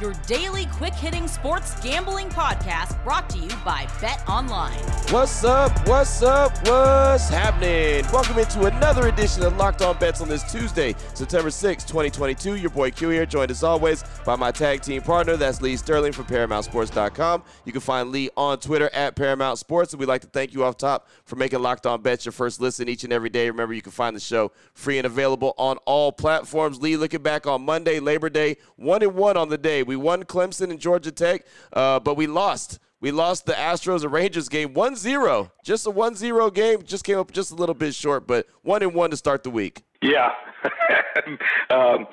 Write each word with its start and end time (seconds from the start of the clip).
your 0.00 0.12
daily 0.26 0.66
quick 0.66 0.92
hitting 0.92 1.26
sports 1.26 1.80
gambling 1.80 2.28
podcast 2.28 3.02
brought 3.02 3.30
to 3.30 3.38
you 3.38 3.48
by 3.64 3.86
Bet 4.00 4.22
Online. 4.28 4.78
What's 5.10 5.42
up? 5.42 5.72
What's 5.88 6.22
up? 6.22 6.52
What's 6.66 7.28
happening? 7.28 8.04
Welcome 8.12 8.38
into 8.38 8.66
another 8.66 9.08
edition 9.08 9.42
of 9.42 9.56
Locked 9.56 9.80
On 9.80 9.96
Bets 9.96 10.20
on 10.20 10.28
this 10.28 10.42
Tuesday, 10.50 10.94
September 11.14 11.50
6, 11.50 11.84
2022. 11.84 12.56
Your 12.56 12.70
boy 12.70 12.90
Q 12.90 13.08
here, 13.08 13.24
joined 13.24 13.50
as 13.50 13.62
always 13.62 14.04
by 14.24 14.36
my 14.36 14.50
tag 14.50 14.82
team 14.82 15.00
partner. 15.00 15.36
That's 15.36 15.62
Lee 15.62 15.76
Sterling 15.76 16.12
from 16.12 16.26
ParamountSports.com. 16.26 17.42
You 17.64 17.72
can 17.72 17.80
find 17.80 18.10
Lee 18.10 18.28
on 18.36 18.58
Twitter 18.58 18.90
at 18.92 19.16
Paramount 19.16 19.58
Sports. 19.58 19.92
And 19.92 20.00
we'd 20.00 20.06
like 20.06 20.22
to 20.22 20.28
thank 20.28 20.52
you 20.52 20.64
off 20.64 20.76
top 20.76 21.08
for 21.24 21.36
making 21.36 21.60
Locked 21.60 21.86
On 21.86 22.02
Bets 22.02 22.26
your 22.26 22.32
first 22.32 22.60
listen 22.60 22.88
each 22.88 23.04
and 23.04 23.12
every 23.12 23.30
day. 23.30 23.48
Remember, 23.48 23.72
you 23.72 23.82
can 23.82 23.92
find 23.92 24.14
the 24.14 24.20
show 24.20 24.52
free 24.74 24.98
and 24.98 25.06
available 25.06 25.54
on 25.56 25.78
all 25.86 26.12
platforms. 26.12 26.82
Lee, 26.82 26.96
looking 26.96 27.22
back 27.22 27.46
on 27.46 27.62
Monday, 27.62 27.98
Labor 27.98 28.28
Day, 28.28 28.56
one 28.76 29.02
and 29.02 29.14
one 29.14 29.36
on 29.36 29.48
the 29.48 29.58
day. 29.58 29.84
We 29.86 29.96
won 29.96 30.24
Clemson 30.24 30.70
and 30.70 30.78
Georgia 30.78 31.12
Tech, 31.12 31.46
uh, 31.72 32.00
but 32.00 32.16
we 32.16 32.26
lost. 32.26 32.78
We 33.00 33.10
lost 33.10 33.46
the 33.46 33.52
Astros 33.52 34.02
and 34.02 34.12
Rangers 34.12 34.48
game 34.48 34.74
1-0. 34.74 35.50
Just 35.64 35.86
a 35.86 35.90
1-0 35.90 36.54
game. 36.54 36.82
Just 36.82 37.04
came 37.04 37.18
up 37.18 37.30
just 37.30 37.50
a 37.50 37.54
little 37.54 37.74
bit 37.74 37.94
short, 37.94 38.26
but 38.26 38.46
one 38.62 38.82
and 38.82 38.94
one 38.94 39.10
to 39.10 39.16
start 39.16 39.42
the 39.42 39.50
week. 39.50 39.82
Yeah. 40.02 40.32
um, 41.70 42.06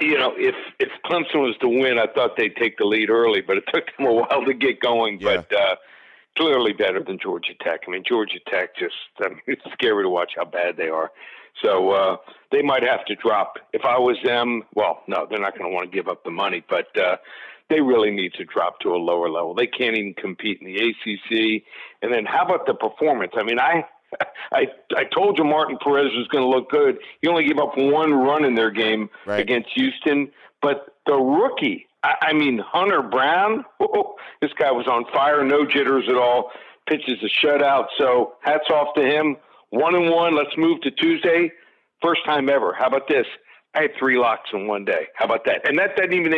you 0.00 0.18
know, 0.18 0.32
if 0.36 0.54
if 0.78 0.90
Clemson 1.04 1.42
was 1.42 1.56
to 1.60 1.68
win, 1.68 1.98
I 1.98 2.06
thought 2.06 2.36
they'd 2.36 2.54
take 2.56 2.78
the 2.78 2.84
lead 2.84 3.10
early, 3.10 3.40
but 3.40 3.56
it 3.56 3.64
took 3.72 3.84
them 3.96 4.06
a 4.06 4.12
while 4.12 4.44
to 4.44 4.54
get 4.54 4.80
going. 4.80 5.20
Yeah. 5.20 5.42
But 5.48 5.56
uh, 5.56 5.76
clearly 6.36 6.72
better 6.72 7.02
than 7.02 7.18
Georgia 7.18 7.54
Tech. 7.60 7.80
I 7.86 7.90
mean, 7.90 8.04
Georgia 8.06 8.38
Tech 8.48 8.76
just 8.76 8.94
I 9.20 9.28
mean, 9.28 9.40
it's 9.46 9.62
scary 9.72 10.04
to 10.04 10.08
watch 10.08 10.32
how 10.36 10.44
bad 10.44 10.76
they 10.76 10.88
are. 10.88 11.10
So 11.60 11.90
uh, 11.90 12.16
they 12.50 12.62
might 12.62 12.82
have 12.82 13.04
to 13.06 13.14
drop. 13.14 13.58
If 13.72 13.84
I 13.84 13.98
was 13.98 14.16
them, 14.24 14.62
well, 14.74 15.02
no, 15.06 15.26
they're 15.28 15.40
not 15.40 15.58
going 15.58 15.70
to 15.70 15.74
want 15.74 15.90
to 15.90 15.96
give 15.96 16.08
up 16.08 16.24
the 16.24 16.30
money, 16.30 16.64
but 16.68 16.96
uh, 16.98 17.16
they 17.68 17.80
really 17.80 18.10
need 18.10 18.34
to 18.34 18.44
drop 18.44 18.80
to 18.80 18.90
a 18.90 18.96
lower 18.96 19.28
level. 19.28 19.54
They 19.54 19.66
can't 19.66 19.96
even 19.96 20.14
compete 20.14 20.60
in 20.60 20.66
the 20.66 20.76
ACC. 20.76 21.62
And 22.02 22.12
then 22.12 22.24
how 22.24 22.44
about 22.44 22.66
the 22.66 22.74
performance? 22.74 23.32
I 23.36 23.42
mean, 23.42 23.58
I. 23.58 23.84
I 24.52 24.66
I 24.94 25.04
told 25.04 25.38
you 25.38 25.44
Martin 25.44 25.78
Perez 25.82 26.12
was 26.14 26.28
going 26.28 26.44
to 26.44 26.48
look 26.48 26.70
good. 26.70 26.98
He 27.22 27.28
only 27.28 27.44
gave 27.44 27.58
up 27.58 27.78
one 27.78 28.12
run 28.12 28.44
in 28.44 28.54
their 28.54 28.70
game 28.70 29.08
right. 29.24 29.40
against 29.40 29.70
Houston, 29.74 30.30
but 30.60 30.94
the 31.06 31.14
rookie, 31.14 31.86
I, 32.02 32.16
I 32.20 32.32
mean 32.34 32.58
Hunter 32.58 33.00
Brown, 33.00 33.64
this 34.42 34.52
guy 34.58 34.70
was 34.70 34.86
on 34.86 35.06
fire, 35.14 35.42
no 35.42 35.64
jitters 35.64 36.04
at 36.10 36.16
all. 36.16 36.50
Pitches 36.86 37.22
a 37.22 37.46
shutout, 37.46 37.86
so 37.96 38.34
hats 38.42 38.68
off 38.68 38.94
to 38.96 39.02
him. 39.02 39.38
One 39.72 39.94
and 39.94 40.10
one. 40.10 40.36
Let's 40.36 40.54
move 40.58 40.82
to 40.82 40.90
Tuesday. 40.90 41.50
First 42.02 42.24
time 42.26 42.50
ever. 42.50 42.74
How 42.78 42.88
about 42.88 43.08
this? 43.08 43.26
I 43.74 43.82
had 43.82 43.92
three 43.98 44.18
locks 44.18 44.50
in 44.52 44.66
one 44.66 44.84
day. 44.84 45.06
How 45.14 45.24
about 45.24 45.46
that? 45.46 45.66
And 45.66 45.78
that 45.78 45.96
doesn't 45.96 46.12
even 46.12 46.34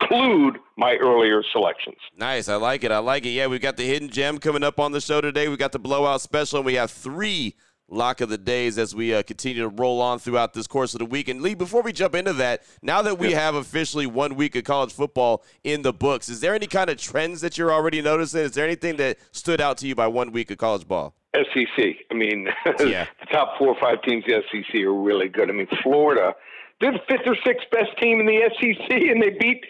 include 0.00 0.58
my 0.76 0.94
earlier 0.94 1.42
selections. 1.52 1.96
Nice. 2.16 2.48
I 2.48 2.54
like 2.54 2.84
it. 2.84 2.92
I 2.92 2.98
like 2.98 3.26
it. 3.26 3.30
Yeah, 3.30 3.48
we've 3.48 3.60
got 3.60 3.76
the 3.76 3.84
hidden 3.84 4.08
gem 4.08 4.38
coming 4.38 4.62
up 4.62 4.78
on 4.78 4.92
the 4.92 5.00
show 5.00 5.20
today. 5.20 5.48
We've 5.48 5.58
got 5.58 5.72
the 5.72 5.80
blowout 5.80 6.20
special, 6.20 6.60
and 6.60 6.66
we 6.66 6.74
have 6.74 6.92
three 6.92 7.56
lock 7.88 8.20
of 8.20 8.28
the 8.28 8.38
days 8.38 8.78
as 8.78 8.94
we 8.94 9.12
uh, 9.12 9.24
continue 9.24 9.62
to 9.62 9.68
roll 9.68 10.00
on 10.00 10.20
throughout 10.20 10.54
this 10.54 10.68
course 10.68 10.94
of 10.94 11.00
the 11.00 11.06
week. 11.06 11.26
And 11.26 11.42
Lee, 11.42 11.54
before 11.54 11.82
we 11.82 11.92
jump 11.92 12.14
into 12.14 12.34
that, 12.34 12.62
now 12.82 13.02
that 13.02 13.18
we 13.18 13.32
have 13.32 13.56
officially 13.56 14.06
one 14.06 14.36
week 14.36 14.54
of 14.54 14.62
college 14.62 14.92
football 14.92 15.44
in 15.64 15.82
the 15.82 15.92
books, 15.92 16.28
is 16.28 16.40
there 16.40 16.54
any 16.54 16.68
kind 16.68 16.88
of 16.88 16.98
trends 16.98 17.40
that 17.40 17.58
you're 17.58 17.72
already 17.72 18.00
noticing? 18.00 18.42
Is 18.42 18.52
there 18.52 18.64
anything 18.64 18.96
that 18.98 19.18
stood 19.32 19.60
out 19.60 19.78
to 19.78 19.88
you 19.88 19.96
by 19.96 20.06
one 20.06 20.30
week 20.30 20.52
of 20.52 20.58
college 20.58 20.86
ball? 20.86 21.16
SEC. 21.52 21.96
I 22.10 22.14
mean, 22.14 22.48
yeah. 22.80 23.06
the 23.20 23.26
top 23.30 23.58
four 23.58 23.68
or 23.68 23.80
five 23.80 24.02
teams 24.02 24.24
in 24.26 24.40
the 24.52 24.62
SEC 24.64 24.82
are 24.82 24.92
really 24.92 25.28
good. 25.28 25.50
I 25.50 25.52
mean, 25.52 25.68
Florida, 25.82 26.34
they're 26.80 26.92
the 26.92 27.00
fifth 27.08 27.26
or 27.26 27.36
sixth 27.44 27.68
best 27.70 27.96
team 28.00 28.20
in 28.20 28.26
the 28.26 28.50
SEC, 28.60 28.90
and 28.90 29.22
they 29.22 29.30
beat 29.30 29.64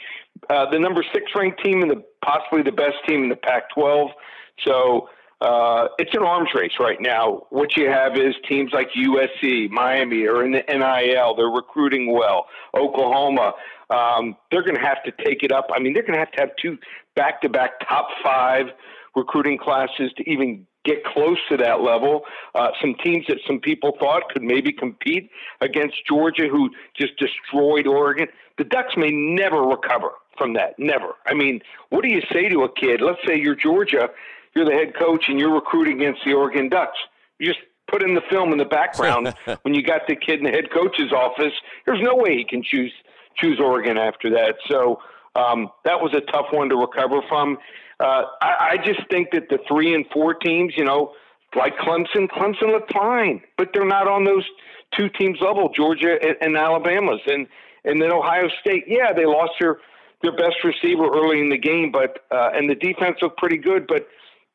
uh, 0.50 0.70
the 0.70 0.78
number 0.78 1.04
six 1.12 1.30
ranked 1.34 1.62
team 1.64 1.82
and 1.82 1.90
the 1.90 2.04
possibly 2.24 2.62
the 2.62 2.72
best 2.72 2.96
team 3.08 3.24
in 3.24 3.28
the 3.28 3.36
Pac-12. 3.36 4.10
So 4.66 5.08
uh, 5.40 5.88
it's 5.98 6.14
an 6.14 6.22
arms 6.22 6.48
race 6.54 6.72
right 6.80 7.00
now. 7.00 7.46
What 7.50 7.76
you 7.76 7.88
have 7.88 8.16
is 8.16 8.34
teams 8.48 8.72
like 8.72 8.88
USC, 8.96 9.70
Miami 9.70 10.26
are 10.26 10.44
in 10.44 10.52
the 10.52 10.62
NIL. 10.68 11.36
They're 11.36 11.46
recruiting 11.46 12.12
well. 12.12 12.46
Oklahoma, 12.74 13.52
um, 13.90 14.36
they're 14.50 14.62
going 14.62 14.76
to 14.76 14.80
have 14.80 15.02
to 15.04 15.12
take 15.24 15.42
it 15.42 15.52
up. 15.52 15.68
I 15.74 15.78
mean, 15.78 15.92
they're 15.92 16.02
going 16.02 16.14
to 16.14 16.18
have 16.18 16.32
to 16.32 16.40
have 16.40 16.50
two 16.60 16.78
back-to-back 17.14 17.86
top 17.86 18.08
five 18.24 18.66
recruiting 19.14 19.58
classes 19.58 20.10
to 20.16 20.30
even 20.30 20.66
get 20.86 21.04
close 21.04 21.38
to 21.50 21.56
that 21.56 21.80
level. 21.80 22.22
Uh, 22.54 22.68
some 22.80 22.94
teams 23.02 23.26
that 23.28 23.38
some 23.46 23.58
people 23.60 23.96
thought 23.98 24.22
could 24.30 24.42
maybe 24.42 24.72
compete 24.72 25.30
against 25.60 25.96
Georgia, 26.06 26.48
who 26.48 26.70
just 26.96 27.12
destroyed 27.18 27.86
Oregon. 27.86 28.28
The 28.56 28.64
Ducks 28.64 28.94
may 28.96 29.10
never 29.10 29.62
recover 29.62 30.10
from 30.38 30.54
that. 30.54 30.78
Never. 30.78 31.14
I 31.26 31.34
mean, 31.34 31.60
what 31.90 32.02
do 32.02 32.08
you 32.08 32.22
say 32.32 32.48
to 32.48 32.62
a 32.62 32.72
kid? 32.72 33.00
Let's 33.00 33.20
say 33.26 33.38
you're 33.38 33.56
Georgia 33.56 34.08
you're 34.56 34.64
the 34.64 34.72
head 34.72 34.96
coach 34.96 35.26
and 35.28 35.38
you're 35.38 35.54
recruiting 35.54 36.00
against 36.00 36.24
the 36.24 36.32
Oregon 36.32 36.70
Ducks. 36.70 36.98
You 37.38 37.46
just 37.46 37.60
put 37.88 38.02
in 38.02 38.14
the 38.14 38.22
film 38.30 38.52
in 38.52 38.58
the 38.58 38.64
background 38.64 39.34
when 39.62 39.74
you 39.74 39.82
got 39.82 40.08
the 40.08 40.16
kid 40.16 40.38
in 40.38 40.44
the 40.44 40.50
head 40.50 40.72
coach's 40.72 41.12
office. 41.12 41.52
There's 41.84 42.00
no 42.02 42.16
way 42.16 42.38
he 42.38 42.44
can 42.44 42.62
choose 42.64 42.92
choose 43.36 43.60
Oregon 43.60 43.98
after 43.98 44.30
that. 44.30 44.54
So 44.66 44.98
um, 45.36 45.68
that 45.84 46.00
was 46.00 46.14
a 46.14 46.22
tough 46.32 46.46
one 46.50 46.70
to 46.70 46.76
recover 46.76 47.20
from. 47.28 47.58
Uh, 47.98 48.24
I, 48.42 48.72
I 48.72 48.76
just 48.84 49.00
think 49.10 49.30
that 49.32 49.48
the 49.48 49.58
three 49.68 49.94
and 49.94 50.04
four 50.12 50.34
teams, 50.34 50.74
you 50.76 50.84
know, 50.84 51.12
like 51.54 51.76
Clemson, 51.78 52.28
Clemson 52.28 52.72
looked 52.72 52.92
fine, 52.92 53.40
but 53.56 53.70
they're 53.72 53.86
not 53.86 54.06
on 54.06 54.24
those 54.24 54.44
two 54.96 55.08
teams 55.08 55.38
level, 55.40 55.70
Georgia 55.74 56.18
and, 56.22 56.36
and 56.40 56.56
Alabama's, 56.56 57.20
and 57.26 57.46
and 57.84 58.02
then 58.02 58.12
Ohio 58.12 58.48
State. 58.60 58.84
Yeah, 58.86 59.12
they 59.12 59.24
lost 59.24 59.52
their 59.60 59.78
their 60.22 60.36
best 60.36 60.56
receiver 60.64 61.06
early 61.06 61.40
in 61.40 61.48
the 61.48 61.58
game, 61.58 61.90
but 61.90 62.24
uh, 62.30 62.50
and 62.54 62.68
the 62.68 62.74
defense 62.74 63.16
looked 63.22 63.38
pretty 63.38 63.58
good, 63.58 63.86
but 63.86 64.06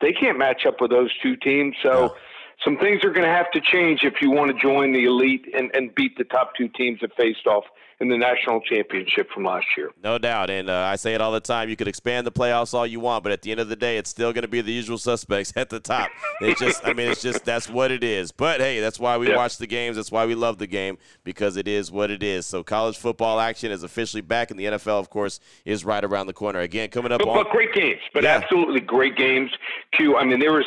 they 0.01 0.11
can't 0.11 0.37
match 0.37 0.65
up 0.67 0.81
with 0.81 0.91
those 0.91 1.11
two 1.23 1.35
teams. 1.37 1.75
So 1.81 2.15
some 2.63 2.77
things 2.77 3.03
are 3.03 3.11
going 3.11 3.25
to 3.25 3.33
have 3.33 3.51
to 3.51 3.61
change 3.61 3.99
if 4.03 4.15
you 4.21 4.31
want 4.31 4.51
to 4.51 4.61
join 4.61 4.93
the 4.93 5.05
elite 5.05 5.45
and, 5.57 5.71
and 5.73 5.93
beat 5.95 6.17
the 6.17 6.23
top 6.25 6.53
two 6.55 6.67
teams 6.69 6.99
that 7.01 7.15
faced 7.15 7.47
off 7.47 7.63
in 8.01 8.09
the 8.09 8.17
national 8.17 8.59
championship 8.61 9.29
from 9.31 9.43
last 9.45 9.67
year. 9.77 9.91
No 10.03 10.17
doubt. 10.17 10.49
And 10.49 10.69
uh, 10.69 10.89
I 10.91 10.95
say 10.95 11.13
it 11.13 11.21
all 11.21 11.31
the 11.31 11.39
time. 11.39 11.69
You 11.69 11.75
could 11.75 11.87
expand 11.87 12.25
the 12.25 12.31
playoffs 12.31 12.73
all 12.73 12.85
you 12.85 12.99
want, 12.99 13.23
but 13.23 13.31
at 13.31 13.43
the 13.43 13.51
end 13.51 13.59
of 13.59 13.69
the 13.69 13.75
day, 13.75 13.97
it's 13.97 14.09
still 14.09 14.33
going 14.33 14.41
to 14.41 14.47
be 14.47 14.59
the 14.59 14.71
usual 14.71 14.97
suspects 14.97 15.53
at 15.55 15.69
the 15.69 15.79
top. 15.79 16.09
It's 16.41 16.59
just, 16.59 16.83
I 16.83 16.93
mean, 16.93 17.11
it's 17.11 17.21
just, 17.21 17.45
that's 17.45 17.69
what 17.69 17.91
it 17.91 18.03
is. 18.03 18.31
But 18.31 18.59
hey, 18.59 18.79
that's 18.79 18.99
why 18.99 19.17
we 19.17 19.29
yeah. 19.29 19.37
watch 19.37 19.57
the 19.57 19.67
games. 19.67 19.97
That's 19.97 20.11
why 20.11 20.25
we 20.25 20.33
love 20.33 20.57
the 20.57 20.67
game 20.67 20.97
because 21.23 21.57
it 21.57 21.67
is 21.67 21.91
what 21.91 22.09
it 22.09 22.23
is. 22.23 22.47
So 22.47 22.63
college 22.63 22.97
football 22.97 23.39
action 23.39 23.71
is 23.71 23.83
officially 23.83 24.21
back, 24.21 24.49
and 24.49 24.59
the 24.59 24.65
NFL, 24.65 24.99
of 24.99 25.11
course, 25.11 25.39
is 25.63 25.85
right 25.85 26.03
around 26.03 26.25
the 26.25 26.33
corner. 26.33 26.59
Again, 26.59 26.89
coming 26.89 27.11
up 27.11 27.19
but, 27.19 27.29
on. 27.29 27.43
But 27.43 27.51
great 27.51 27.73
games, 27.73 28.01
but 28.15 28.23
yeah. 28.23 28.41
absolutely 28.41 28.81
great 28.81 29.15
games. 29.15 29.51
Q, 29.93 30.17
I 30.17 30.25
mean, 30.25 30.39
there 30.39 30.53
was, 30.53 30.65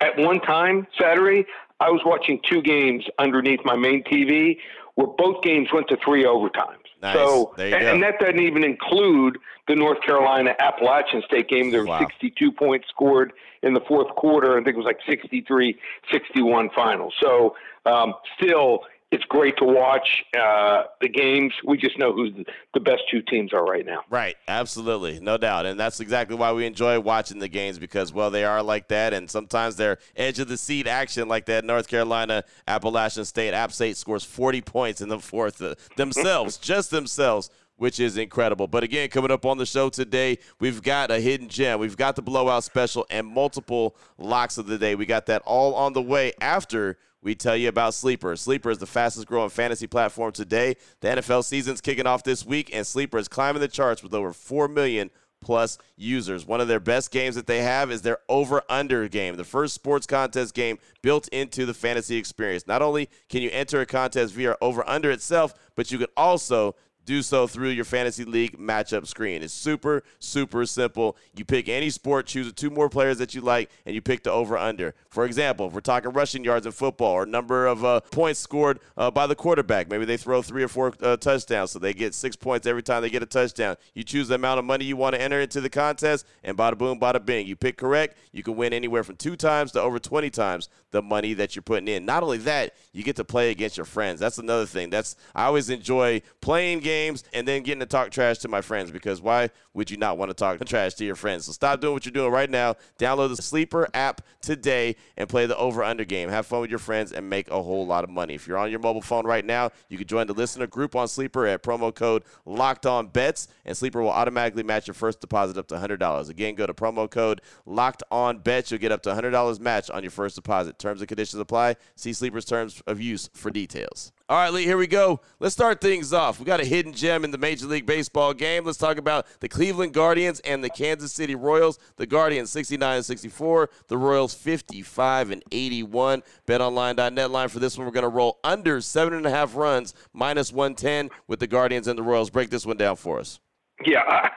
at 0.00 0.16
one 0.16 0.40
time, 0.40 0.86
Saturday, 0.96 1.46
I 1.80 1.90
was 1.90 2.00
watching 2.06 2.40
two 2.48 2.62
games 2.62 3.04
underneath 3.18 3.60
my 3.64 3.76
main 3.76 4.04
TV 4.04 4.58
where 4.96 5.06
both 5.06 5.42
games 5.42 5.68
went 5.72 5.88
to 5.88 5.96
three 6.04 6.24
overtimes. 6.24 6.82
Nice. 7.02 7.14
So, 7.14 7.54
and, 7.58 7.74
and, 7.74 8.02
that 8.02 8.18
doesn't 8.18 8.40
even 8.40 8.64
include 8.64 9.38
the 9.68 9.74
North 9.74 10.00
Carolina 10.00 10.54
Appalachian 10.58 11.22
State 11.26 11.48
game. 11.48 11.70
There 11.70 11.80
were 11.82 11.88
wow. 11.88 11.98
62 11.98 12.50
points 12.52 12.88
scored 12.88 13.32
in 13.62 13.74
the 13.74 13.82
fourth 13.86 14.08
quarter. 14.16 14.52
I 14.58 14.64
think 14.64 14.74
it 14.74 14.78
was 14.78 14.86
like 14.86 15.00
63 15.06 15.78
61 16.10 16.70
final. 16.74 17.12
So, 17.22 17.54
um, 17.84 18.14
still, 18.40 18.80
it's 19.16 19.24
great 19.24 19.56
to 19.56 19.64
watch 19.64 20.24
uh, 20.38 20.82
the 21.00 21.08
games. 21.08 21.54
We 21.64 21.78
just 21.78 21.98
know 21.98 22.12
who 22.12 22.44
the 22.74 22.80
best 22.80 23.02
two 23.10 23.22
teams 23.22 23.54
are 23.54 23.64
right 23.64 23.86
now. 23.86 24.02
Right, 24.10 24.36
absolutely, 24.46 25.20
no 25.20 25.38
doubt, 25.38 25.64
and 25.64 25.80
that's 25.80 26.00
exactly 26.00 26.36
why 26.36 26.52
we 26.52 26.66
enjoy 26.66 27.00
watching 27.00 27.38
the 27.38 27.48
games 27.48 27.78
because 27.78 28.12
well, 28.12 28.30
they 28.30 28.44
are 28.44 28.62
like 28.62 28.88
that, 28.88 29.14
and 29.14 29.30
sometimes 29.30 29.76
they're 29.76 29.96
edge 30.16 30.38
of 30.38 30.48
the 30.48 30.58
seat 30.58 30.86
action 30.86 31.28
like 31.28 31.46
that. 31.46 31.64
North 31.64 31.88
Carolina, 31.88 32.44
Appalachian 32.68 33.24
State, 33.24 33.54
App 33.54 33.72
State 33.72 33.96
scores 33.96 34.22
40 34.22 34.60
points 34.60 35.00
in 35.00 35.08
the 35.08 35.18
fourth 35.18 35.62
uh, 35.62 35.76
themselves, 35.96 36.56
just 36.58 36.90
themselves 36.90 37.48
which 37.78 38.00
is 38.00 38.16
incredible. 38.16 38.66
But 38.66 38.84
again, 38.84 39.10
coming 39.10 39.30
up 39.30 39.44
on 39.44 39.58
the 39.58 39.66
show 39.66 39.90
today, 39.90 40.38
we've 40.60 40.82
got 40.82 41.10
a 41.10 41.20
hidden 41.20 41.46
gem. 41.46 41.78
We've 41.78 41.96
got 41.96 42.16
the 42.16 42.22
blowout 42.22 42.64
special 42.64 43.06
and 43.10 43.26
multiple 43.26 43.96
locks 44.16 44.56
of 44.56 44.66
the 44.66 44.78
day. 44.78 44.94
We 44.94 45.04
got 45.04 45.26
that 45.26 45.42
all 45.44 45.74
on 45.74 45.92
the 45.92 46.00
way 46.00 46.32
after 46.40 46.96
we 47.22 47.34
tell 47.34 47.56
you 47.56 47.68
about 47.68 47.94
Sleeper. 47.94 48.36
Sleeper 48.36 48.70
is 48.70 48.78
the 48.78 48.86
fastest 48.86 49.26
growing 49.26 49.50
fantasy 49.50 49.86
platform 49.86 50.32
today. 50.32 50.76
The 51.00 51.08
NFL 51.08 51.44
season's 51.44 51.80
kicking 51.80 52.06
off 52.06 52.22
this 52.22 52.44
week, 52.46 52.70
and 52.72 52.86
Sleeper 52.86 53.18
is 53.18 53.28
climbing 53.28 53.60
the 53.60 53.68
charts 53.68 54.02
with 54.02 54.14
over 54.14 54.32
4 54.32 54.68
million 54.68 55.10
plus 55.40 55.78
users. 55.96 56.46
One 56.46 56.60
of 56.60 56.68
their 56.68 56.80
best 56.80 57.10
games 57.10 57.34
that 57.34 57.46
they 57.46 57.62
have 57.62 57.90
is 57.90 58.02
their 58.02 58.18
over 58.28 58.62
under 58.68 59.08
game, 59.08 59.36
the 59.36 59.44
first 59.44 59.74
sports 59.74 60.06
contest 60.06 60.54
game 60.54 60.78
built 61.02 61.28
into 61.28 61.66
the 61.66 61.74
fantasy 61.74 62.16
experience. 62.16 62.66
Not 62.66 62.82
only 62.82 63.08
can 63.28 63.42
you 63.42 63.50
enter 63.52 63.80
a 63.80 63.86
contest 63.86 64.34
via 64.34 64.56
over 64.60 64.88
under 64.88 65.10
itself, 65.10 65.54
but 65.74 65.90
you 65.90 65.98
can 65.98 66.08
also 66.16 66.74
do 67.06 67.22
so 67.22 67.46
through 67.46 67.70
your 67.70 67.84
fantasy 67.84 68.24
league 68.24 68.58
matchup 68.58 69.06
screen. 69.06 69.42
It's 69.42 69.54
super, 69.54 70.02
super 70.18 70.66
simple. 70.66 71.16
You 71.34 71.44
pick 71.44 71.68
any 71.68 71.88
sport, 71.88 72.26
choose 72.26 72.52
two 72.52 72.68
more 72.68 72.90
players 72.90 73.18
that 73.18 73.34
you 73.34 73.40
like, 73.40 73.70
and 73.86 73.94
you 73.94 74.02
pick 74.02 74.24
the 74.24 74.32
over 74.32 74.58
under. 74.58 74.94
For 75.08 75.24
example, 75.24 75.68
if 75.68 75.72
we're 75.72 75.80
talking 75.80 76.10
rushing 76.10 76.44
yards 76.44 76.66
in 76.66 76.72
football 76.72 77.12
or 77.12 77.24
number 77.24 77.66
of 77.66 77.84
uh, 77.84 78.00
points 78.00 78.40
scored 78.40 78.80
uh, 78.96 79.10
by 79.10 79.26
the 79.26 79.36
quarterback, 79.36 79.88
maybe 79.88 80.04
they 80.04 80.16
throw 80.16 80.42
three 80.42 80.64
or 80.64 80.68
four 80.68 80.92
uh, 81.00 81.16
touchdowns, 81.16 81.70
so 81.70 81.78
they 81.78 81.94
get 81.94 82.12
six 82.12 82.34
points 82.34 82.66
every 82.66 82.82
time 82.82 83.02
they 83.02 83.10
get 83.10 83.22
a 83.22 83.26
touchdown. 83.26 83.76
You 83.94 84.02
choose 84.02 84.28
the 84.28 84.34
amount 84.34 84.58
of 84.58 84.64
money 84.64 84.84
you 84.84 84.96
want 84.96 85.14
to 85.14 85.22
enter 85.22 85.40
into 85.40 85.60
the 85.60 85.70
contest, 85.70 86.26
and 86.42 86.58
bada 86.58 86.76
boom, 86.76 86.98
bada 86.98 87.24
bing. 87.24 87.46
You 87.46 87.54
pick 87.54 87.78
correct, 87.78 88.18
you 88.32 88.42
can 88.42 88.56
win 88.56 88.72
anywhere 88.72 89.04
from 89.04 89.16
two 89.16 89.36
times 89.36 89.72
to 89.72 89.80
over 89.80 90.00
20 90.00 90.28
times 90.30 90.68
the 90.90 91.02
money 91.02 91.34
that 91.34 91.54
you're 91.54 91.62
putting 91.62 91.88
in. 91.88 92.04
Not 92.04 92.22
only 92.22 92.38
that, 92.38 92.74
you 92.92 93.04
get 93.04 93.16
to 93.16 93.24
play 93.24 93.50
against 93.50 93.76
your 93.76 93.86
friends. 93.86 94.18
That's 94.18 94.38
another 94.38 94.66
thing. 94.66 94.90
That's 94.90 95.14
I 95.34 95.44
always 95.44 95.70
enjoy 95.70 96.22
playing 96.40 96.80
games 96.80 96.95
and 97.32 97.46
then 97.46 97.62
getting 97.62 97.80
to 97.80 97.86
talk 97.86 98.10
trash 98.10 98.38
to 98.38 98.48
my 98.48 98.60
friends 98.60 98.90
because 98.90 99.20
why 99.20 99.50
would 99.74 99.90
you 99.90 99.96
not 99.96 100.18
want 100.18 100.30
to 100.30 100.34
talk 100.34 100.64
trash 100.66 100.94
to 100.94 101.04
your 101.04 101.14
friends? 101.14 101.44
So 101.46 101.52
stop 101.52 101.80
doing 101.80 101.92
what 101.92 102.04
you're 102.04 102.12
doing 102.12 102.32
right 102.32 102.50
now. 102.50 102.76
Download 102.98 103.34
the 103.34 103.42
Sleeper 103.42 103.88
app 103.94 104.22
today 104.40 104.96
and 105.16 105.28
play 105.28 105.46
the 105.46 105.56
over 105.56 105.82
under 105.84 106.04
game. 106.04 106.28
Have 106.28 106.46
fun 106.46 106.60
with 106.60 106.70
your 106.70 106.78
friends 106.78 107.12
and 107.12 107.28
make 107.28 107.50
a 107.50 107.62
whole 107.62 107.86
lot 107.86 108.04
of 108.04 108.10
money. 108.10 108.34
If 108.34 108.46
you're 108.46 108.58
on 108.58 108.70
your 108.70 108.80
mobile 108.80 109.02
phone 109.02 109.26
right 109.26 109.44
now, 109.44 109.70
you 109.88 109.98
can 109.98 110.06
join 110.06 110.26
the 110.26 110.34
listener 110.34 110.66
group 110.66 110.96
on 110.96 111.08
Sleeper 111.08 111.46
at 111.46 111.62
promo 111.62 111.94
code 111.94 112.22
Locked 112.44 112.86
On 112.86 113.06
Bets, 113.08 113.48
and 113.64 113.76
Sleeper 113.76 114.02
will 114.02 114.10
automatically 114.10 114.62
match 114.62 114.86
your 114.86 114.94
first 114.94 115.20
deposit 115.20 115.58
up 115.58 115.68
to 115.68 115.76
$100. 115.76 116.30
Again, 116.30 116.54
go 116.54 116.66
to 116.66 116.74
promo 116.74 117.10
code 117.10 117.40
Locked 117.64 118.02
On 118.10 118.38
Bets. 118.38 118.70
You'll 118.70 118.80
get 118.80 118.92
up 118.92 119.02
to 119.02 119.10
$100 119.10 119.60
match 119.60 119.90
on 119.90 120.02
your 120.02 120.10
first 120.10 120.36
deposit. 120.36 120.78
Terms 120.78 121.00
and 121.00 121.08
conditions 121.08 121.40
apply. 121.40 121.76
See 121.94 122.12
Sleeper's 122.12 122.44
terms 122.44 122.82
of 122.86 123.00
use 123.00 123.28
for 123.34 123.50
details. 123.50 124.12
All 124.28 124.36
right, 124.36 124.52
Lee, 124.52 124.64
here 124.64 124.76
we 124.76 124.88
go. 124.88 125.20
Let's 125.38 125.54
start 125.54 125.80
things 125.80 126.12
off. 126.12 126.40
We 126.40 126.46
got 126.46 126.58
a 126.58 126.64
hidden 126.64 126.92
gem 126.92 127.22
in 127.22 127.30
the 127.30 127.38
Major 127.38 127.66
League 127.66 127.86
Baseball 127.86 128.34
game. 128.34 128.64
Let's 128.64 128.76
talk 128.76 128.98
about 128.98 129.24
the 129.38 129.48
Cleveland 129.48 129.92
Guardians 129.92 130.40
and 130.40 130.64
the 130.64 130.68
Kansas 130.68 131.12
City 131.12 131.36
Royals. 131.36 131.78
The 131.94 132.06
Guardians 132.06 132.50
69 132.50 132.96
and 132.96 133.04
64, 133.04 133.70
the 133.86 133.96
Royals 133.96 134.34
55 134.34 135.30
and 135.30 135.44
81. 135.52 136.24
BetOnline.net 136.44 137.30
line 137.30 137.48
for 137.48 137.60
this 137.60 137.78
one. 137.78 137.86
We're 137.86 137.92
going 137.92 138.02
to 138.02 138.08
roll 138.08 138.40
under 138.42 138.80
seven 138.80 139.14
and 139.14 139.26
a 139.26 139.30
half 139.30 139.54
runs, 139.54 139.94
minus 140.12 140.52
110 140.52 141.10
with 141.28 141.38
the 141.38 141.46
Guardians 141.46 141.86
and 141.86 141.96
the 141.96 142.02
Royals. 142.02 142.28
Break 142.28 142.50
this 142.50 142.66
one 142.66 142.76
down 142.76 142.96
for 142.96 143.20
us. 143.20 143.38
Yeah, 143.84 144.00
I, 144.08 144.30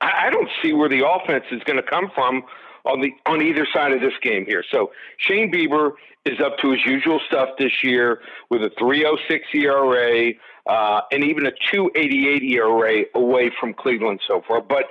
I 0.00 0.30
don't 0.30 0.48
see 0.60 0.72
where 0.72 0.88
the 0.88 1.08
offense 1.08 1.44
is 1.52 1.62
going 1.62 1.76
to 1.76 1.88
come 1.88 2.10
from 2.16 2.42
on 2.86 3.00
the 3.00 3.12
on 3.26 3.42
either 3.42 3.66
side 3.74 3.92
of 3.92 4.00
this 4.00 4.14
game 4.22 4.46
here. 4.46 4.64
So 4.70 4.92
Shane 5.18 5.52
Bieber 5.52 5.92
is 6.24 6.40
up 6.40 6.58
to 6.58 6.70
his 6.70 6.80
usual 6.86 7.20
stuff 7.26 7.50
this 7.58 7.84
year 7.84 8.20
with 8.50 8.62
a 8.62 8.70
3.06 8.70 9.40
ERA 9.54 10.32
uh, 10.66 11.00
and 11.12 11.22
even 11.22 11.46
a 11.46 11.52
2.88 11.72 12.42
ERA 12.42 13.04
away 13.14 13.50
from 13.60 13.74
Cleveland 13.74 14.20
so 14.26 14.42
far. 14.46 14.60
But 14.60 14.86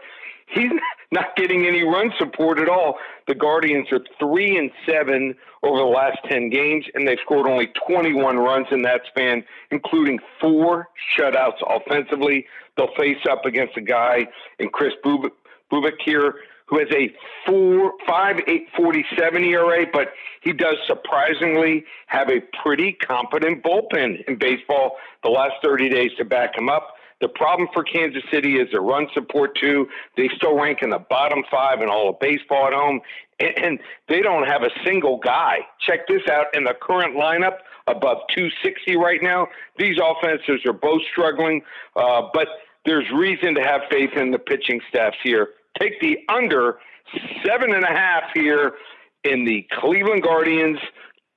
he's 0.48 0.72
not 1.12 1.36
getting 1.36 1.66
any 1.66 1.84
run 1.84 2.12
support 2.18 2.60
at 2.60 2.70
all. 2.70 2.98
The 3.28 3.36
Guardians 3.36 3.92
are 3.92 4.00
three 4.20 4.58
and 4.58 4.72
seven 4.86 5.36
over 5.64 5.78
the 5.78 5.84
last 5.84 6.20
10 6.30 6.50
games, 6.50 6.86
and 6.94 7.08
they've 7.08 7.18
scored 7.24 7.48
only 7.48 7.72
21 7.88 8.38
runs 8.38 8.68
in 8.72 8.82
that 8.84 9.02
span, 9.08 9.44
including 9.72 10.20
four 10.40 10.88
shutouts 11.18 11.62
offensively. 11.68 12.46
They'll 12.78 12.94
face 12.98 13.18
up 13.30 13.46
against 13.46 13.76
a 13.78 13.82
guy 13.82 14.28
in 14.60 14.70
Kris 14.70 14.94
Bubic 15.04 15.94
here 16.04 16.36
who 16.68 16.80
has 16.80 16.88
a 16.92 17.14
four 17.46 17.94
five 18.08 18.38
eight 18.48 18.68
forty 18.76 19.06
seven 19.18 19.44
ERA, 19.44 19.86
but 19.92 20.14
he 20.42 20.54
does 20.54 20.76
surprisingly 20.88 21.86
have 22.08 22.30
a 22.30 22.42
pretty 22.64 22.94
competent 22.94 23.64
bullpen 23.64 24.24
in 24.28 24.38
baseball 24.38 24.98
the 25.24 25.30
last 25.30 25.54
thirty 25.64 25.90
days 25.90 26.12
to 26.18 26.26
back 26.26 26.58
him 26.58 26.70
up. 26.70 26.96
The 27.22 27.30
problem 27.30 27.70
for 27.74 27.84
Kansas 27.84 28.24
City 28.32 28.58
is 28.58 28.70
their 28.72 28.82
run 28.82 29.08
support 29.14 29.58
too. 29.60 29.88
They 30.18 30.30
still 30.36 30.56
rank 30.56 30.80
in 30.82 30.90
the 30.90 31.00
bottom 31.00 31.44
five 31.50 31.82
in 31.82 31.90
all 31.90 32.10
of 32.10 32.20
baseball 32.20 32.68
at 32.68 32.74
home, 32.74 33.00
and 33.40 33.80
they 34.10 34.22
don't 34.22 34.46
have 34.46 34.64
a 34.64 34.70
single 34.86 35.18
guy. 35.18 35.60
Check 35.80 36.08
this 36.08 36.22
out 36.30 36.48
in 36.54 36.66
the 36.66 36.74
current 36.74 37.16
lineup 37.16 37.60
above 37.88 38.18
260 38.36 38.98
right 38.98 39.22
now. 39.22 39.48
These 39.78 39.98
offenses 40.04 40.66
are 40.66 40.74
both 40.74 41.02
struggling, 41.12 41.62
uh, 41.96 42.24
but 42.34 42.48
there's 42.86 43.10
reason 43.12 43.56
to 43.56 43.62
have 43.62 43.82
faith 43.90 44.12
in 44.18 44.32
the 44.32 44.40
pitching 44.40 44.82
staffs 44.90 45.18
here 45.24 45.50
take 45.80 46.00
the 46.02 46.18
under 46.30 46.80
seven 47.46 47.74
and 47.74 47.84
a 47.84 47.88
half 47.88 48.24
here 48.34 48.74
in 49.24 49.46
the 49.46 49.66
Cleveland 49.80 50.24
Guardians 50.24 50.80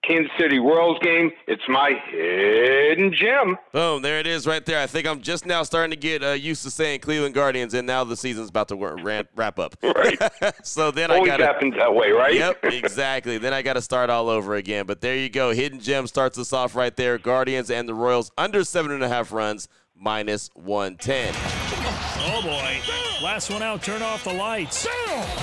Kansas 0.08 0.30
City 0.38 0.58
Royals 0.58 0.98
game. 1.02 1.30
It's 1.46 1.62
my 1.68 1.92
hidden 2.10 3.12
gem. 3.12 3.58
Boom, 3.72 4.00
there 4.00 4.18
it 4.18 4.26
is 4.26 4.46
right 4.46 4.64
there. 4.64 4.80
I 4.80 4.86
think 4.86 5.06
I'm 5.06 5.20
just 5.20 5.44
now 5.44 5.62
starting 5.64 5.90
to 5.90 5.96
get 5.96 6.22
uh, 6.22 6.30
used 6.30 6.62
to 6.62 6.70
saying 6.70 7.00
Cleveland 7.00 7.34
Guardians, 7.34 7.74
and 7.74 7.86
now 7.86 8.04
the 8.04 8.16
season's 8.16 8.48
about 8.48 8.68
to 8.68 9.26
wrap 9.34 9.58
up. 9.58 9.76
Right. 9.82 10.18
so 10.62 10.90
then 10.90 11.10
Always 11.10 11.30
I 11.30 11.38
got 11.38 11.40
happens 11.46 11.74
that 11.76 11.94
way, 11.94 12.10
right? 12.10 12.34
Yep, 12.34 12.64
exactly. 12.64 13.38
then 13.38 13.52
I 13.52 13.62
got 13.62 13.74
to 13.74 13.82
start 13.82 14.10
all 14.10 14.28
over 14.28 14.54
again. 14.54 14.86
But 14.86 15.00
there 15.00 15.16
you 15.16 15.28
go. 15.28 15.52
Hidden 15.52 15.80
gem 15.80 16.06
starts 16.06 16.38
us 16.38 16.52
off 16.52 16.74
right 16.74 16.94
there. 16.94 17.18
Guardians 17.18 17.70
and 17.70 17.88
the 17.88 17.94
Royals 17.94 18.30
under 18.38 18.64
seven 18.64 18.92
and 18.92 19.02
a 19.02 19.08
half 19.08 19.32
runs, 19.32 19.68
minus 19.96 20.48
110. 20.54 21.34
Oh 22.20 22.42
boy. 22.42 22.80
Last 23.22 23.50
one 23.50 23.62
out, 23.62 23.82
turn 23.82 24.00
off 24.02 24.24
the 24.24 24.32
lights. 24.32 24.86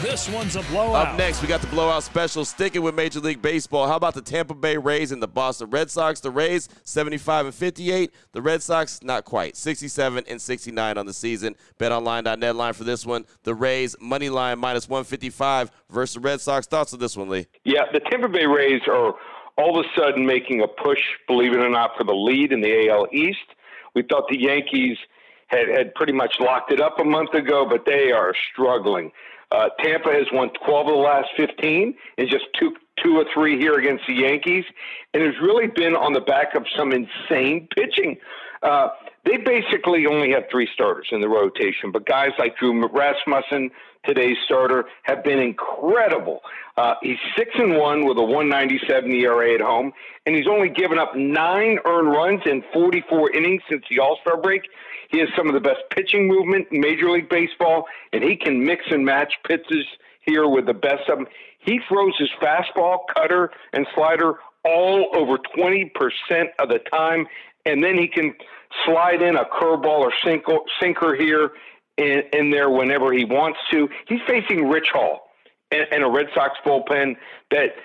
This 0.01 0.29
one's 0.29 0.55
a 0.55 0.61
blowout. 0.63 1.07
Up 1.07 1.17
next, 1.17 1.41
we 1.41 1.47
got 1.47 1.61
the 1.61 1.67
blowout 1.67 2.03
special. 2.03 2.45
Sticking 2.45 2.81
with 2.81 2.95
Major 2.95 3.19
League 3.19 3.41
Baseball. 3.41 3.87
How 3.87 3.95
about 3.95 4.13
the 4.13 4.21
Tampa 4.21 4.53
Bay 4.53 4.77
Rays 4.77 5.11
and 5.11 5.21
the 5.21 5.27
Boston 5.27 5.69
Red 5.69 5.91
Sox? 5.91 6.21
The 6.21 6.31
Rays, 6.31 6.69
75 6.83 7.47
and 7.47 7.55
58. 7.55 8.11
The 8.31 8.41
Red 8.41 8.63
Sox, 8.63 9.03
not 9.03 9.25
quite. 9.25 9.57
67 9.57 10.23
and 10.27 10.41
69 10.41 10.97
on 10.97 11.05
the 11.05 11.13
season. 11.13 11.55
BetOnline.net 11.79 12.55
line 12.55 12.73
for 12.73 12.85
this 12.85 13.05
one. 13.05 13.25
The 13.43 13.53
Rays, 13.53 13.95
money 13.99 14.29
line 14.29 14.59
minus 14.59 14.87
155 14.87 15.71
versus 15.89 16.15
the 16.15 16.21
Red 16.21 16.39
Sox. 16.39 16.65
Thoughts 16.67 16.93
on 16.93 16.99
this 16.99 17.17
one, 17.17 17.29
Lee? 17.29 17.47
Yeah, 17.65 17.83
the 17.91 17.99
Tampa 17.99 18.29
Bay 18.29 18.45
Rays 18.45 18.81
are 18.87 19.15
all 19.57 19.79
of 19.79 19.85
a 19.85 19.99
sudden 19.99 20.25
making 20.25 20.61
a 20.61 20.67
push, 20.67 20.99
believe 21.27 21.53
it 21.53 21.59
or 21.59 21.69
not, 21.69 21.91
for 21.97 22.03
the 22.03 22.15
lead 22.15 22.51
in 22.51 22.61
the 22.61 22.89
AL 22.89 23.07
East. 23.11 23.45
We 23.93 24.03
thought 24.03 24.27
the 24.29 24.39
Yankees– 24.39 24.97
had, 25.47 25.67
had 25.69 25.95
pretty 25.95 26.13
much 26.13 26.35
locked 26.39 26.71
it 26.71 26.81
up 26.81 26.99
a 26.99 27.03
month 27.03 27.33
ago, 27.33 27.65
but 27.69 27.85
they 27.85 28.11
are 28.11 28.33
struggling. 28.51 29.11
Uh, 29.51 29.69
Tampa 29.79 30.09
has 30.11 30.25
won 30.31 30.49
12 30.65 30.87
of 30.87 30.93
the 30.93 30.99
last 30.99 31.29
15 31.37 31.95
and 32.17 32.29
just 32.29 32.45
two, 32.59 32.75
two 33.03 33.17
or 33.17 33.25
three 33.33 33.57
here 33.59 33.75
against 33.75 34.03
the 34.07 34.13
Yankees, 34.13 34.65
and 35.13 35.23
has 35.23 35.35
really 35.41 35.67
been 35.67 35.95
on 35.95 36.13
the 36.13 36.21
back 36.21 36.55
of 36.55 36.65
some 36.75 36.91
insane 36.91 37.67
pitching. 37.75 38.17
Uh, 38.63 38.89
they 39.25 39.37
basically 39.37 40.05
only 40.07 40.31
have 40.31 40.43
three 40.51 40.67
starters 40.73 41.07
in 41.11 41.21
the 41.21 41.29
rotation, 41.29 41.91
but 41.91 42.05
guys 42.05 42.29
like 42.37 42.57
Drew 42.57 42.87
Rasmussen, 42.87 43.71
today's 44.05 44.37
starter, 44.45 44.85
have 45.03 45.23
been 45.23 45.39
incredible. 45.39 46.41
Uh, 46.77 46.95
he's 47.01 47.17
six 47.37 47.51
and 47.55 47.77
one 47.77 48.05
with 48.05 48.17
a 48.17 48.23
197 48.23 49.11
ERA 49.11 49.53
at 49.53 49.61
home, 49.61 49.93
and 50.25 50.35
he's 50.35 50.47
only 50.47 50.69
given 50.69 50.99
up 50.99 51.15
nine 51.15 51.79
earned 51.85 52.09
runs 52.09 52.41
in 52.45 52.63
44 52.73 53.31
innings 53.31 53.61
since 53.69 53.83
the 53.89 53.99
All 53.99 54.17
Star 54.21 54.37
break. 54.37 54.61
He 55.09 55.19
has 55.19 55.29
some 55.37 55.47
of 55.47 55.53
the 55.53 55.59
best 55.59 55.81
pitching 55.91 56.27
movement 56.27 56.67
in 56.71 56.79
Major 56.81 57.09
League 57.09 57.29
Baseball, 57.29 57.85
and 58.13 58.23
he 58.23 58.35
can 58.35 58.63
mix 58.65 58.83
and 58.89 59.05
match 59.05 59.33
pitches 59.45 59.85
here 60.21 60.47
with 60.47 60.65
the 60.65 60.73
best 60.73 61.09
of 61.09 61.19
them. 61.19 61.27
He 61.59 61.79
throws 61.87 62.13
his 62.17 62.29
fastball, 62.41 62.99
cutter, 63.13 63.51
and 63.73 63.87
slider 63.95 64.35
all 64.63 65.09
over 65.15 65.37
20% 65.57 65.89
of 66.59 66.69
the 66.69 66.79
time, 66.91 67.27
and 67.65 67.83
then 67.83 67.97
he 67.97 68.07
can 68.07 68.33
slide 68.85 69.21
in 69.21 69.35
a 69.35 69.45
curveball 69.45 69.99
or 69.99 70.11
sinker, 70.23 71.15
here 71.15 71.51
in, 71.97 72.23
in, 72.33 72.51
there 72.51 72.69
whenever 72.69 73.13
he 73.13 73.25
wants 73.25 73.59
to. 73.71 73.87
He's 74.07 74.19
facing 74.27 74.67
Rich 74.67 74.87
Hill 74.93 75.19
and, 75.71 75.87
and 75.91 76.03
a 76.03 76.09
Red 76.09 76.27
Sox 76.33 76.57
bullpen 76.65 77.15
that 77.51 77.75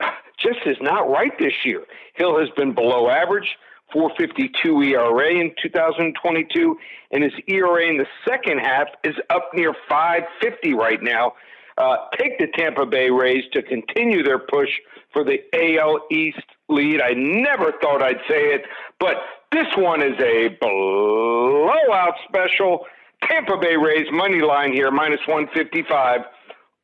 just 0.38 0.60
is 0.66 0.76
not 0.80 1.10
right 1.10 1.32
this 1.38 1.52
year. 1.64 1.84
Hill 2.14 2.38
has 2.38 2.48
been 2.56 2.74
below 2.74 3.08
average. 3.08 3.56
452 3.92 4.82
ERA 4.82 5.30
in 5.30 5.52
2022, 5.62 6.76
and 7.10 7.22
his 7.22 7.32
ERA 7.46 7.86
in 7.86 7.96
the 7.96 8.06
second 8.26 8.58
half 8.58 8.88
is 9.04 9.14
up 9.30 9.50
near 9.54 9.74
550 9.88 10.74
right 10.74 11.02
now. 11.02 11.32
Uh, 11.78 11.96
take 12.18 12.38
the 12.38 12.48
Tampa 12.56 12.84
Bay 12.84 13.08
Rays 13.08 13.44
to 13.52 13.62
continue 13.62 14.22
their 14.22 14.40
push 14.40 14.68
for 15.12 15.24
the 15.24 15.38
AL 15.54 16.00
East 16.10 16.42
lead. 16.68 17.00
I 17.00 17.12
never 17.14 17.72
thought 17.80 18.02
I'd 18.02 18.20
say 18.28 18.52
it, 18.52 18.62
but 18.98 19.14
this 19.52 19.68
one 19.76 20.02
is 20.02 20.18
a 20.20 20.48
blowout 20.60 22.14
special. 22.28 22.84
Tampa 23.22 23.56
Bay 23.56 23.76
Rays 23.76 24.06
money 24.12 24.40
line 24.40 24.72
here, 24.72 24.90
minus 24.90 25.20
155 25.26 26.20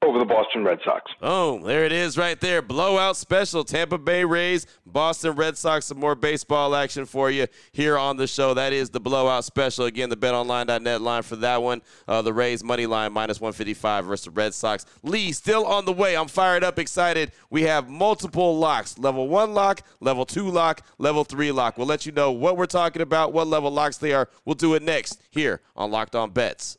over 0.04 0.18
the 0.18 0.25
Boston 0.25 0.64
Red 0.64 0.78
Sox. 0.84 1.11
Oh, 1.23 1.58
there 1.64 1.84
it 1.84 1.92
is 1.92 2.18
right 2.18 2.40
there. 2.40 2.62
Blowout 2.62 3.16
special. 3.16 3.64
Tampa 3.64 3.99
Bay 3.99 4.25
Rays, 4.25 4.66
Boston 4.87 5.32
Red 5.32 5.56
Sox. 5.56 5.87
Some 5.87 5.99
more 5.99 6.14
baseball 6.14 6.75
action 6.75 7.06
for 7.06 7.30
you 7.30 7.46
here 7.73 7.96
on 7.96 8.16
the 8.16 8.26
show. 8.26 8.54
That 8.54 8.73
is 8.73 8.90
the 8.90 9.00
blowout 9.00 9.44
special. 9.44 9.87
Again, 9.87 10.11
the 10.11 10.16
betonline.net 10.16 11.00
line 11.00 11.23
for 11.23 11.37
that 11.37 11.62
one. 11.62 11.82
Uh, 12.06 12.23
the 12.23 12.32
Rays 12.32 12.62
money 12.62 12.87
line 12.87 13.12
minus 13.12 13.40
155 13.40 14.04
versus 14.04 14.25
the 14.26 14.30
Red 14.30 14.54
Sox. 14.54 14.84
Lee, 15.02 15.32
still 15.32 15.66
on 15.66 15.84
the 15.84 15.92
way. 15.92 16.16
I'm 16.16 16.28
fired 16.28 16.62
up, 16.62 16.78
excited. 16.78 17.32
We 17.50 17.62
have 17.62 17.88
multiple 17.88 18.58
locks 18.58 18.99
level 18.99 19.28
one 19.28 19.54
lock, 19.54 19.82
level 20.00 20.25
two 20.26 20.49
lock, 20.49 20.82
level 20.99 21.25
three 21.25 21.50
lock. 21.50 21.78
We'll 21.78 21.87
let 21.87 22.06
you 22.06 22.12
know 22.12 22.30
what 22.30 22.56
we're 22.56 22.66
talking 22.66 23.02
about, 23.02 23.32
what 23.32 23.46
level 23.46 23.70
locks 23.70 23.96
they 23.99 24.12
are. 24.12 24.28
We'll 24.44 24.54
do 24.54 24.75
it 24.75 24.82
next 24.82 25.20
here 25.30 25.61
on 25.76 25.90
Locked 25.90 26.14
On 26.14 26.30
Bets. 26.30 26.78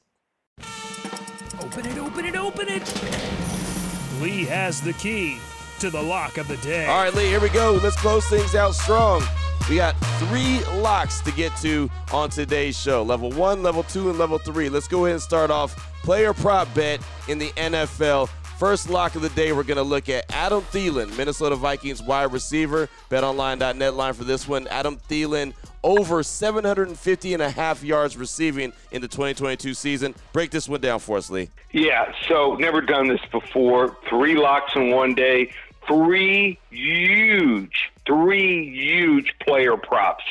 Open 1.76 1.92
it, 1.92 1.98
open 1.98 2.26
it, 2.26 2.36
open 2.38 2.70
it. 2.70 4.22
Lee 4.22 4.46
has 4.46 4.80
the 4.80 4.94
key 4.94 5.40
to 5.80 5.90
the 5.90 6.02
lock 6.02 6.38
of 6.38 6.48
the 6.48 6.56
day. 6.58 6.86
All 6.86 7.04
right, 7.04 7.14
Lee, 7.14 7.26
here 7.26 7.42
we 7.42 7.50
go. 7.50 7.78
Let's 7.84 7.98
close 7.98 8.26
things 8.28 8.56
out 8.56 8.76
strong. 8.76 9.22
We 9.70 9.76
got 9.76 9.94
three 10.20 10.64
locks 10.80 11.20
to 11.20 11.34
get 11.34 11.54
to 11.58 11.90
on 12.14 12.30
today's 12.30 12.80
show 12.80 13.04
level 13.04 13.30
one, 13.30 13.62
level 13.62 13.84
two, 13.84 14.10
and 14.10 14.18
level 14.18 14.38
three. 14.38 14.70
Let's 14.70 14.88
go 14.88 15.04
ahead 15.04 15.16
and 15.16 15.22
start 15.22 15.52
off 15.52 15.76
player 16.02 16.34
prop 16.34 16.74
bet 16.74 17.02
in 17.28 17.40
the 17.40 17.50
NFL. 17.58 18.30
First 18.58 18.90
lock 18.90 19.16
of 19.16 19.22
the 19.22 19.28
day, 19.32 19.52
we're 19.52 19.64
going 19.64 19.76
to 19.76 19.84
look 19.84 20.08
at 20.08 20.34
Adam 20.34 20.62
Thielen, 20.62 21.18
Minnesota 21.18 21.58
Vikings 21.58 22.02
wide 22.02 22.32
receiver. 22.32 22.88
BetOnline.net 23.12 23.96
line 23.96 24.14
for 24.14 24.24
this 24.24 24.48
one. 24.48 24.66
Adam 24.68 24.96
Thielen 25.10 25.54
over 25.86 26.24
750 26.24 27.34
and 27.34 27.44
a 27.44 27.50
half 27.50 27.84
yards 27.84 28.18
receiving 28.18 28.74
in 28.92 29.02
the 29.02 29.08
2022 29.08 29.76
season. 29.76 30.16
Break 30.34 30.50
this 30.50 30.68
one 30.68 30.82
down 30.82 31.00
for 31.00 31.18
us, 31.18 31.30
Lee. 31.30 31.50
Yeah, 31.72 32.12
so 32.28 32.56
never 32.56 32.82
done 32.82 33.08
this 33.08 33.22
before. 33.32 33.96
Three 34.10 34.36
locks 34.36 34.76
in 34.76 34.90
one 34.90 35.14
day. 35.14 35.54
Three 35.88 36.58
huge, 36.72 37.92
three 38.08 38.76
huge 38.76 39.36
player 39.40 39.78
props. 39.78 40.24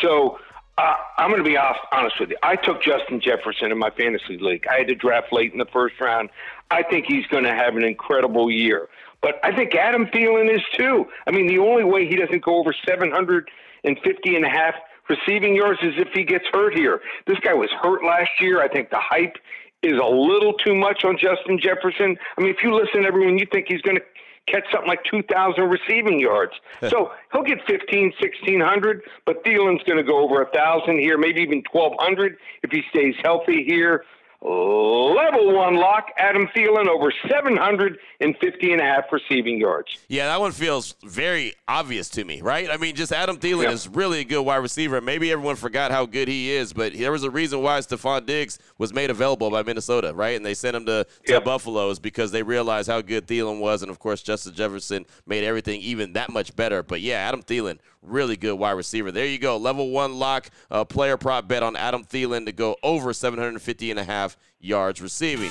So 0.00 0.38
uh, 0.78 0.94
I'm 1.18 1.30
going 1.30 1.42
to 1.42 1.50
be 1.50 1.58
honest 1.58 2.20
with 2.20 2.30
you. 2.30 2.36
I 2.44 2.54
took 2.54 2.80
Justin 2.80 3.20
Jefferson 3.20 3.72
in 3.72 3.78
my 3.78 3.90
fantasy 3.90 4.38
league. 4.38 4.64
I 4.70 4.78
had 4.78 4.86
to 4.86 4.94
draft 4.94 5.32
late 5.32 5.52
in 5.52 5.58
the 5.58 5.66
first 5.66 6.00
round. 6.00 6.30
I 6.70 6.84
think 6.84 7.06
he's 7.06 7.26
going 7.26 7.42
to 7.42 7.52
have 7.52 7.74
an 7.74 7.82
incredible 7.82 8.48
year. 8.48 8.88
But 9.20 9.40
I 9.42 9.54
think 9.54 9.74
Adam 9.74 10.06
Thielen 10.06 10.54
is 10.54 10.62
too. 10.76 11.08
I 11.26 11.32
mean, 11.32 11.48
the 11.48 11.58
only 11.58 11.82
way 11.82 12.06
he 12.06 12.14
doesn't 12.14 12.44
go 12.44 12.58
over 12.58 12.72
750 12.86 14.36
and 14.36 14.44
a 14.44 14.48
half 14.48 14.76
receiving 15.10 15.54
yards 15.54 15.80
is 15.82 15.94
if 15.96 16.08
he 16.14 16.24
gets 16.24 16.44
hurt 16.52 16.74
here. 16.74 17.00
This 17.26 17.38
guy 17.40 17.52
was 17.54 17.68
hurt 17.82 18.04
last 18.04 18.30
year. 18.40 18.62
I 18.62 18.68
think 18.68 18.90
the 18.90 19.00
hype 19.00 19.36
is 19.82 19.98
a 19.98 20.06
little 20.06 20.54
too 20.54 20.74
much 20.74 21.04
on 21.04 21.18
Justin 21.18 21.58
Jefferson. 21.60 22.16
I 22.38 22.40
mean, 22.40 22.50
if 22.50 22.62
you 22.62 22.74
listen 22.74 23.02
to 23.02 23.08
everyone, 23.08 23.38
you 23.38 23.46
think 23.50 23.66
he's 23.68 23.82
going 23.82 23.96
to 23.96 24.02
catch 24.46 24.64
something 24.72 24.88
like 24.88 25.04
2,000 25.04 25.64
receiving 25.68 26.18
yards. 26.20 26.52
so 26.88 27.12
he'll 27.32 27.42
get 27.42 27.58
15, 27.66 28.12
1,600, 28.20 29.02
but 29.26 29.44
Thielen's 29.44 29.82
going 29.84 29.98
to 29.98 30.02
go 30.02 30.18
over 30.18 30.42
1,000 30.42 30.98
here, 30.98 31.18
maybe 31.18 31.40
even 31.40 31.62
1,200 31.72 32.36
if 32.62 32.70
he 32.70 32.82
stays 32.90 33.14
healthy 33.22 33.64
here. 33.64 34.04
Level 34.42 35.54
one 35.54 35.76
lock, 35.76 36.08
Adam 36.16 36.46
Thielen 36.56 36.86
over 36.86 37.12
750 37.28 38.72
and 38.72 38.80
a 38.80 38.84
half 38.84 39.04
receiving 39.12 39.58
yards. 39.58 39.98
Yeah, 40.08 40.28
that 40.28 40.40
one 40.40 40.52
feels 40.52 40.94
very 41.04 41.54
obvious 41.68 42.08
to 42.10 42.24
me, 42.24 42.40
right? 42.40 42.70
I 42.70 42.78
mean, 42.78 42.94
just 42.96 43.12
Adam 43.12 43.36
Thielen 43.36 43.64
yep. 43.64 43.72
is 43.72 43.86
really 43.88 44.20
a 44.20 44.24
good 44.24 44.40
wide 44.40 44.56
receiver. 44.56 45.00
Maybe 45.02 45.30
everyone 45.30 45.56
forgot 45.56 45.90
how 45.90 46.06
good 46.06 46.26
he 46.26 46.50
is, 46.50 46.72
but 46.72 46.94
there 46.96 47.12
was 47.12 47.22
a 47.22 47.30
reason 47.30 47.62
why 47.62 47.78
Stefon 47.80 48.24
Diggs 48.24 48.58
was 48.78 48.94
made 48.94 49.10
available 49.10 49.50
by 49.50 49.62
Minnesota, 49.62 50.14
right? 50.14 50.36
And 50.36 50.44
they 50.44 50.54
sent 50.54 50.74
him 50.74 50.86
to, 50.86 51.06
to 51.26 51.32
yep. 51.32 51.44
Buffalo 51.44 51.90
is 51.90 51.98
because 51.98 52.32
they 52.32 52.42
realized 52.42 52.88
how 52.88 53.02
good 53.02 53.26
Thielen 53.26 53.60
was. 53.60 53.82
And, 53.82 53.90
of 53.90 53.98
course, 53.98 54.22
Justin 54.22 54.54
Jefferson 54.54 55.04
made 55.26 55.44
everything 55.44 55.82
even 55.82 56.14
that 56.14 56.30
much 56.30 56.56
better. 56.56 56.82
But, 56.82 57.02
yeah, 57.02 57.16
Adam 57.16 57.42
Thielen, 57.42 57.78
really 58.02 58.36
good 58.36 58.54
wide 58.54 58.72
receiver. 58.72 59.12
There 59.12 59.26
you 59.26 59.38
go. 59.38 59.56
Level 59.56 59.90
one 59.90 60.18
lock, 60.18 60.50
uh, 60.70 60.84
player 60.84 61.16
prop 61.16 61.48
bet 61.48 61.62
on 61.62 61.76
Adam 61.76 62.04
Thielen 62.04 62.46
to 62.46 62.52
go 62.52 62.76
over 62.82 63.12
750 63.12 63.90
and 63.90 64.00
a 64.00 64.04
half 64.04 64.36
yards 64.60 65.00
receiving. 65.00 65.50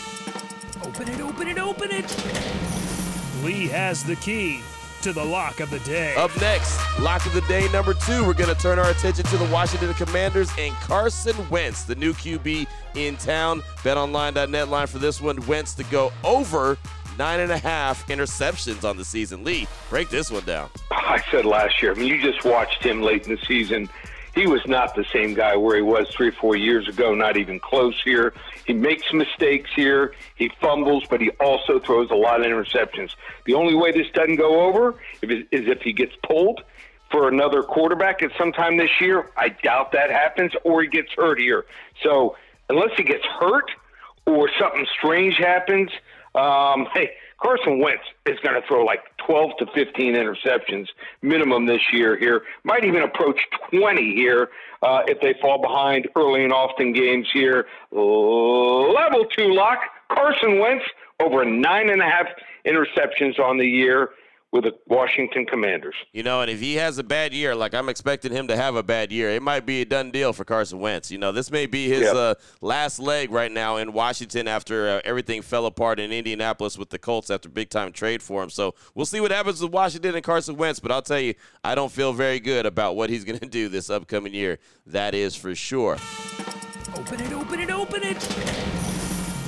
Open 0.84 1.10
it, 1.10 1.20
open 1.20 1.48
it, 1.48 1.60
open 1.60 1.91
it. 1.91 2.06
Lee 3.44 3.68
has 3.68 4.03
the 4.03 4.15
key 4.18 4.62
to 5.01 5.13
the 5.13 5.24
lock 5.24 5.60
of 5.60 5.70
the 5.70 5.79
day. 5.79 6.13
Up 6.15 6.36
next, 6.41 6.77
lock 7.00 7.25
of 7.25 7.34
the 7.34 7.41
day 7.41 7.70
number 7.72 7.94
two, 7.94 8.25
we're 8.25 8.34
going 8.34 8.53
to 8.53 8.62
turn 8.62 8.77
our 8.79 8.89
attention 8.89 9.24
to 9.25 9.38
the 9.38 9.46
Washington 9.46 9.94
Commanders 9.94 10.50
and 10.58 10.74
Carson 10.75 11.36
Wentz, 11.50 11.84
the 11.84 11.96
new 11.96 12.13
QB 12.13 12.68
in 12.96 13.15
town. 13.18 13.62
BetOnline.net 13.77 14.68
line 14.68 14.88
for 14.88 15.00
this 15.00 15.22
one, 15.22 15.38
Wentz 15.48 15.74
to 15.75 15.84
go 15.86 16.12
over 16.24 16.77
nine 17.18 17.39
and 17.39 17.51
a 17.51 17.58
half 17.58 18.06
interceptions 18.08 18.88
on 18.88 18.98
the 18.98 19.06
season. 19.06 19.44
Lee, 19.44 19.68
break 19.89 20.10
this 20.10 20.32
one 20.32 20.44
down. 20.44 20.70
I 21.10 21.20
said 21.32 21.44
last 21.44 21.82
year, 21.82 21.92
I 21.92 21.96
mean, 21.96 22.08
you 22.08 22.22
just 22.22 22.46
watched 22.46 22.84
him 22.84 23.01
late 23.01 23.25
in 23.25 23.36
the 23.36 23.42
season. 23.48 23.89
He 24.36 24.46
was 24.46 24.62
not 24.68 24.94
the 24.94 25.06
same 25.12 25.34
guy 25.34 25.56
where 25.56 25.75
he 25.75 25.82
was 25.82 26.08
three 26.10 26.28
or 26.28 26.34
four 26.34 26.56
years 26.56 26.88
ago, 26.88 27.16
not 27.16 27.36
even 27.36 27.60
close 27.60 28.00
here. 28.04 28.32
He 28.68 28.74
makes 28.74 29.12
mistakes 29.12 29.72
here. 29.75 30.13
He 30.36 30.51
fumbles, 30.62 31.04
but 31.10 31.20
he 31.20 31.32
also 31.39 31.80
throws 31.80 32.12
a 32.12 32.16
lot 32.16 32.42
of 32.42 32.46
interceptions. 32.46 33.16
The 33.46 33.56
only 33.56 33.74
way 33.74 33.92
this 33.92 34.06
doesn't 34.13 34.36
go 34.36 34.62
over 34.68 35.00
is 35.24 35.46
if 35.50 35.82
he 35.82 35.94
gets 35.94 36.13
pulled 36.22 36.62
for 37.10 37.28
another 37.28 37.63
quarterback 37.63 38.22
at 38.22 38.30
some 38.38 38.51
time 38.51 38.78
this 38.78 39.01
year. 39.01 39.32
I 39.36 39.50
doubt 39.50 39.94
that 39.94 40.12
happens, 40.12 40.51
or 40.63 40.84
he 40.84 40.88
gets 40.88 41.12
hurt 41.13 41.39
here. 41.39 41.66
So 42.04 42.38
unless 42.70 42.92
he 42.96 43.04
gets 43.04 43.25
hurt 43.39 43.72
or 44.28 44.48
something 44.60 44.86
strange 44.96 45.38
happens, 45.38 45.89
um, 46.36 46.88
hey, 46.93 47.12
Carson 47.41 47.79
Wentz 47.79 48.03
is 48.25 48.38
going 48.43 48.59
to 48.59 48.67
throw 48.67 48.83
like 48.83 49.01
12 49.25 49.51
to 49.59 49.65
15 49.74 50.15
interceptions 50.15 50.88
minimum 51.21 51.65
this 51.65 51.81
year 51.93 52.17
here. 52.17 52.43
Might 52.63 52.83
even 52.86 53.03
approach 53.03 53.39
20 53.71 54.13
here 54.15 54.50
uh, 54.81 55.01
if 55.07 55.21
they 55.21 55.33
fall 55.41 55.62
behind 55.62 56.07
early 56.15 56.43
and 56.43 56.53
often 56.53 56.93
games 56.93 57.27
here. 57.33 57.65
Level 57.91 59.25
two 59.38 59.53
lock, 59.53 59.79
Carson 60.09 60.59
Wentz 60.59 60.86
over 61.19 61.45
nine 61.45 61.89
and 61.89 62.01
a 62.01 62.05
half 62.05 62.27
interceptions 62.65 63.39
on 63.39 63.57
the 63.57 63.67
year 63.67 64.09
with 64.51 64.63
the 64.63 64.72
Washington 64.88 65.46
Commanders. 65.46 65.96
You 66.12 66.24
know, 66.24 66.41
and 66.41 66.50
if 66.50 66.60
he 66.60 66.75
has 66.75 66.98
a 66.98 67.03
bad 67.03 67.34
year, 67.34 67.56
like 67.56 67.75
I'm 67.75 67.88
expecting 67.88 68.32
him 68.32 68.48
to 68.48 68.56
have 68.56 68.75
a 68.75 68.82
bad 68.82 69.12
year, 69.12 69.29
it 69.29 69.44
might 69.44 69.65
be 69.65 69.82
a 69.82 69.86
done 69.86 70.12
deal 70.12 70.34
for 70.34 70.44
Carson 70.44 70.79
Wentz. 70.79 71.12
You 71.12 71.20
know, 71.20 71.32
this 71.32 71.51
may 71.51 71.68
be 71.68 71.88
his 71.88 72.01
yep. 72.01 72.15
uh, 72.15 72.36
last 72.62 73.00
leg 73.00 73.32
right 73.32 73.51
now 73.51 73.77
in 73.77 73.94
Washington 73.94 74.48
after 74.48 74.89
uh, 74.89 75.01
everything 75.06 75.41
fell 75.41 75.65
apart 75.68 76.00
in 76.00 76.12
Indianapolis 76.12 76.77
with 76.77 76.89
the 76.89 76.98
Colts 76.98 77.29
after 77.29 77.48
big 77.48 77.70
time 77.70 77.91
trade 77.91 78.24
for 78.24 78.41
him. 78.41 78.50
So 78.50 78.74
we'll 78.96 79.06
see 79.06 79.22
what 79.22 79.32
happens 79.32 79.62
with 79.62 79.72
Washington 79.72 80.15
and 80.15 80.24
Carson 80.24 80.58
Wentz. 80.58 80.79
But 80.79 80.91
I'll 80.91 81.01
tell 81.03 81.20
you, 81.20 81.36
I 81.63 81.75
don't 81.75 81.91
feel 81.91 82.13
very 82.13 82.39
good 82.39 82.65
about 82.65 82.96
what 82.96 83.10
he's 83.10 83.24
going 83.29 83.39
to 83.39 83.48
do 83.48 83.70
this 83.70 83.89
upcoming 83.89 84.34
year. 84.34 84.58
That 84.88 85.13
is 85.13 85.36
for 85.36 85.53
sure. 85.53 85.98
Open 86.96 87.22
it, 87.22 87.32
open 87.34 87.60
it, 87.60 87.70
open 87.70 88.01
it. 88.03 88.18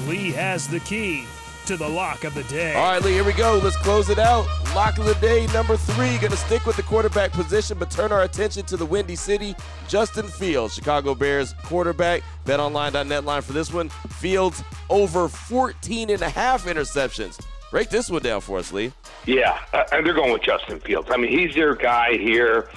Lee 0.08 0.32
has 0.32 0.68
the 0.68 0.80
key 0.82 1.26
to 1.66 1.76
the 1.76 1.88
lock 1.88 2.24
of 2.24 2.34
the 2.34 2.44
day. 2.44 2.76
All 2.76 2.94
right, 2.94 3.02
Lee, 3.02 3.14
here 3.14 3.24
we 3.24 3.34
go. 3.34 3.60
Let's 3.64 3.78
close 3.78 4.10
it 4.10 4.20
out. 4.20 4.61
Lock 4.76 4.98
of 5.00 5.06
the 5.06 5.16
day 5.16 5.48
number 5.48 5.76
three. 5.76 6.18
Going 6.20 6.32
to 6.32 6.38
stick 6.38 6.66
with 6.66 6.78
the 6.78 6.84
quarterback 6.84 7.34
position, 7.34 7.78
but 7.78 7.92
turn 7.92 8.14
our 8.14 8.24
attention 8.24 8.64
to 8.68 8.78
the 8.78 8.86
Windy 8.86 9.18
City. 9.18 9.54
Justin 9.90 10.26
Fields, 10.26 10.74
Chicago 10.74 11.14
Bears 11.14 11.54
quarterback. 11.64 12.24
BetOnline.net 12.46 13.26
line 13.26 13.42
for 13.42 13.52
this 13.52 13.74
one. 13.74 13.90
Fields 13.90 14.64
over 14.90 15.28
14 15.28 16.10
and 16.10 16.22
a 16.22 16.30
half 16.30 16.66
interceptions. 16.68 17.38
Break 17.70 17.90
this 17.90 18.10
one 18.10 18.22
down 18.22 18.40
for 18.40 18.60
us, 18.60 18.72
Lee. 18.72 18.94
Yeah, 19.26 19.60
uh, 19.74 19.84
and 19.92 20.06
they're 20.06 20.14
going 20.14 20.32
with 20.32 20.44
Justin 20.44 20.80
Fields. 20.80 21.10
I 21.12 21.18
mean, 21.18 21.38
he's 21.38 21.54
their 21.54 21.76
guy 21.76 22.14
here, 22.14 22.70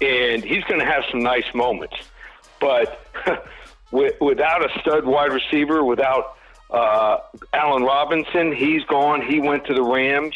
and 0.00 0.42
he's 0.42 0.64
going 0.64 0.80
to 0.80 0.86
have 0.86 1.04
some 1.10 1.22
nice 1.22 1.54
moments. 1.54 1.96
But 2.60 3.06
without 3.90 4.64
a 4.64 4.80
stud 4.80 5.04
wide 5.04 5.32
receiver, 5.32 5.84
without 5.84 6.38
uh, 6.70 7.18
Allen 7.52 7.82
Robinson, 7.82 8.54
he's 8.54 8.84
gone. 8.84 9.20
He 9.20 9.38
went 9.38 9.66
to 9.66 9.74
the 9.74 9.82
Rams. 9.82 10.34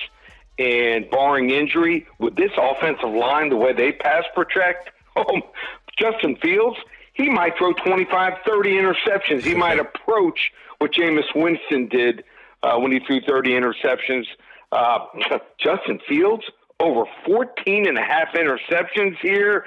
And 0.59 1.11
barring 1.11 1.51
injury, 1.51 2.07
with 2.19 2.37
this 2.37 2.51
offensive 2.57 3.11
line, 3.11 3.51
the 3.51 3.57
way 3.57 3.73
they 3.73 3.93
pass 3.93 4.25
protect, 4.35 4.91
oh, 5.15 5.41
Justin 5.99 6.37
Fields, 6.37 6.79
he 7.13 7.31
might 7.31 7.57
throw 7.57 7.73
25, 7.73 8.33
30 8.47 8.71
interceptions. 8.71 9.43
He 9.43 9.55
might 9.55 9.79
approach 9.87 10.53
what 10.79 10.93
Jameis 10.93 11.35
Winston 11.35 11.89
did 11.89 12.25
uh, 12.63 12.79
when 12.79 12.93
he 12.93 13.01
threw 13.01 13.21
30 13.21 13.51
interceptions. 13.51 14.25
Uh, 14.73 15.01
Justin 15.59 16.01
Fields, 16.09 16.45
over 16.81 17.05
14 17.27 17.87
and 17.89 17.99
a 17.99 18.03
half 18.03 18.29
interceptions 18.35 19.17
here. 19.21 19.65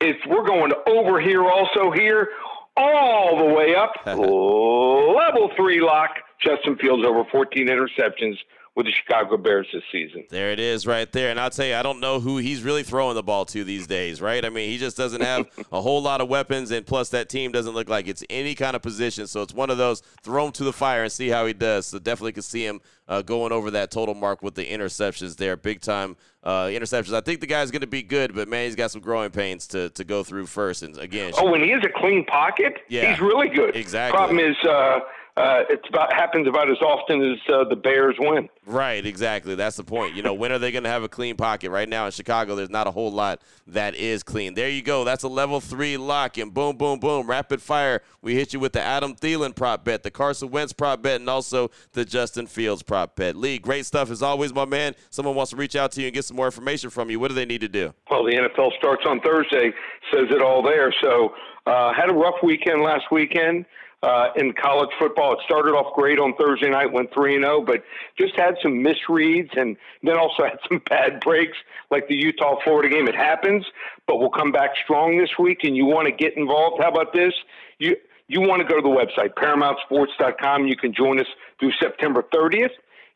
If 0.00 0.16
we're 0.28 0.46
going 0.46 0.72
over 0.86 1.20
here 1.20 1.44
also 1.44 1.90
here, 1.90 2.28
all 2.76 3.36
the 3.36 3.54
way 3.54 3.74
up. 3.74 3.92
Level 4.06 5.50
three 5.56 5.80
lock, 5.80 6.10
Justin 6.40 6.76
Fields 6.76 7.04
over 7.04 7.24
14 7.30 7.66
interceptions 7.66 8.36
with 8.78 8.86
the 8.86 8.92
Chicago 8.92 9.36
Bears 9.36 9.66
this 9.72 9.82
season. 9.90 10.24
There 10.30 10.52
it 10.52 10.60
is 10.60 10.86
right 10.86 11.10
there. 11.10 11.32
And 11.32 11.40
I'll 11.40 11.50
tell 11.50 11.66
you, 11.66 11.74
I 11.74 11.82
don't 11.82 11.98
know 11.98 12.20
who 12.20 12.36
he's 12.36 12.62
really 12.62 12.84
throwing 12.84 13.16
the 13.16 13.24
ball 13.24 13.44
to 13.46 13.64
these 13.64 13.88
days, 13.88 14.20
right? 14.20 14.44
I 14.44 14.50
mean, 14.50 14.70
he 14.70 14.78
just 14.78 14.96
doesn't 14.96 15.20
have 15.20 15.48
a 15.72 15.80
whole 15.80 16.00
lot 16.00 16.20
of 16.20 16.28
weapons, 16.28 16.70
and 16.70 16.86
plus 16.86 17.08
that 17.08 17.28
team 17.28 17.50
doesn't 17.50 17.74
look 17.74 17.88
like 17.88 18.06
it's 18.06 18.22
any 18.30 18.54
kind 18.54 18.76
of 18.76 18.82
position. 18.82 19.26
So 19.26 19.42
it's 19.42 19.52
one 19.52 19.68
of 19.68 19.78
those 19.78 20.00
throw 20.22 20.46
him 20.46 20.52
to 20.52 20.64
the 20.64 20.72
fire 20.72 21.02
and 21.02 21.10
see 21.10 21.28
how 21.28 21.44
he 21.44 21.54
does. 21.54 21.86
So 21.86 21.98
definitely 21.98 22.34
can 22.34 22.44
see 22.44 22.64
him 22.64 22.80
uh, 23.08 23.22
going 23.22 23.50
over 23.50 23.72
that 23.72 23.90
total 23.90 24.14
mark 24.14 24.44
with 24.44 24.54
the 24.54 24.64
interceptions 24.64 25.36
there, 25.36 25.56
big 25.56 25.80
time 25.80 26.16
uh, 26.44 26.66
interceptions. 26.66 27.14
I 27.14 27.20
think 27.20 27.40
the 27.40 27.48
guy's 27.48 27.72
going 27.72 27.80
to 27.80 27.88
be 27.88 28.02
good, 28.02 28.32
but 28.32 28.46
man, 28.46 28.66
he's 28.66 28.76
got 28.76 28.92
some 28.92 29.00
growing 29.00 29.30
pains 29.30 29.66
to, 29.68 29.88
to 29.90 30.04
go 30.04 30.22
through 30.22 30.46
first. 30.46 30.84
And 30.84 30.96
again, 30.98 31.32
oh, 31.36 31.50
when 31.50 31.64
he 31.64 31.70
has 31.70 31.82
a 31.84 31.98
clean 31.98 32.24
pocket, 32.26 32.74
yeah, 32.88 33.10
he's 33.10 33.20
really 33.20 33.48
good. 33.48 33.74
Exactly. 33.74 34.16
Problem 34.16 34.38
is, 34.38 34.56
uh, 34.64 35.00
uh, 35.38 35.62
it's 35.70 35.88
about 35.88 36.12
happens 36.12 36.48
about 36.48 36.68
as 36.68 36.78
often 36.82 37.22
as 37.22 37.38
uh, 37.52 37.64
the 37.68 37.76
Bears 37.76 38.16
win. 38.18 38.48
Right, 38.66 39.04
exactly. 39.06 39.54
That's 39.54 39.76
the 39.76 39.84
point. 39.84 40.16
You 40.16 40.22
know, 40.22 40.34
when 40.34 40.50
are 40.50 40.58
they 40.58 40.72
going 40.72 40.82
to 40.84 40.90
have 40.90 41.04
a 41.04 41.08
clean 41.08 41.36
pocket? 41.36 41.70
Right 41.70 41.88
now 41.88 42.06
in 42.06 42.12
Chicago, 42.12 42.56
there's 42.56 42.70
not 42.70 42.86
a 42.86 42.90
whole 42.90 43.12
lot 43.12 43.40
that 43.68 43.94
is 43.94 44.22
clean. 44.22 44.54
There 44.54 44.68
you 44.68 44.82
go. 44.82 45.04
That's 45.04 45.22
a 45.22 45.28
level 45.28 45.60
three 45.60 45.96
lock, 45.96 46.38
and 46.38 46.52
boom, 46.52 46.76
boom, 46.76 46.98
boom, 46.98 47.28
rapid 47.28 47.62
fire. 47.62 48.02
We 48.20 48.34
hit 48.34 48.52
you 48.52 48.58
with 48.58 48.72
the 48.72 48.82
Adam 48.82 49.14
Thielen 49.14 49.54
prop 49.54 49.84
bet, 49.84 50.02
the 50.02 50.10
Carson 50.10 50.50
Wentz 50.50 50.72
prop 50.72 51.02
bet, 51.02 51.20
and 51.20 51.30
also 51.30 51.70
the 51.92 52.04
Justin 52.04 52.46
Fields 52.46 52.82
prop 52.82 53.14
bet. 53.14 53.36
Lee, 53.36 53.58
great 53.58 53.86
stuff 53.86 54.10
as 54.10 54.22
always, 54.22 54.52
my 54.52 54.64
man. 54.64 54.94
Someone 55.10 55.36
wants 55.36 55.50
to 55.50 55.56
reach 55.56 55.76
out 55.76 55.92
to 55.92 56.00
you 56.00 56.08
and 56.08 56.14
get 56.14 56.24
some 56.24 56.36
more 56.36 56.46
information 56.46 56.90
from 56.90 57.10
you. 57.10 57.20
What 57.20 57.28
do 57.28 57.34
they 57.34 57.46
need 57.46 57.60
to 57.60 57.68
do? 57.68 57.94
Well, 58.10 58.24
the 58.24 58.32
NFL 58.32 58.76
starts 58.76 59.04
on 59.06 59.20
Thursday. 59.20 59.72
Says 60.12 60.26
it 60.30 60.42
all 60.42 60.62
there. 60.62 60.92
So, 61.02 61.34
uh, 61.66 61.92
had 61.92 62.10
a 62.10 62.14
rough 62.14 62.36
weekend 62.42 62.82
last 62.82 63.04
weekend 63.12 63.66
uh, 64.02 64.28
in 64.36 64.52
college 64.52 64.90
football. 64.98 65.32
It 65.32 65.40
started 65.44 65.70
off 65.70 65.94
great 65.94 66.18
on 66.18 66.34
Thursday 66.36 66.70
night, 66.70 66.92
went 66.92 67.12
3 67.12 67.36
and 67.36 67.44
0, 67.44 67.62
but 67.62 67.82
just 68.16 68.36
had 68.36 68.56
some 68.62 68.84
misreads 68.84 69.58
and 69.58 69.76
then 70.02 70.16
also 70.16 70.44
had 70.44 70.58
some 70.68 70.80
bad 70.88 71.20
breaks 71.20 71.56
like 71.90 72.08
the 72.08 72.14
Utah 72.14 72.56
Florida 72.62 72.88
game. 72.88 73.08
It 73.08 73.16
happens, 73.16 73.64
but 74.06 74.18
we'll 74.18 74.30
come 74.30 74.52
back 74.52 74.70
strong 74.84 75.18
this 75.18 75.30
week 75.38 75.60
and 75.64 75.76
you 75.76 75.84
want 75.84 76.06
to 76.06 76.12
get 76.12 76.36
involved. 76.36 76.82
How 76.82 76.90
about 76.90 77.12
this? 77.12 77.32
You 77.78 77.96
you 78.30 78.42
want 78.42 78.60
to 78.60 78.68
go 78.68 78.76
to 78.76 78.82
the 78.82 78.88
website 78.88 79.32
paramountsports.com. 79.34 80.66
You 80.66 80.76
can 80.76 80.92
join 80.92 81.18
us 81.18 81.26
through 81.58 81.72
September 81.80 82.22
30th. 82.22 82.72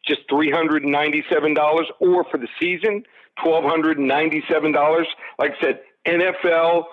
Just 0.06 0.26
$397 0.30 1.84
or 2.00 2.24
for 2.24 2.38
the 2.38 2.48
season, 2.58 3.04
$1,297. 3.44 5.04
Like 5.38 5.52
I 5.52 5.60
said, 5.60 5.80
NFL 6.06 6.84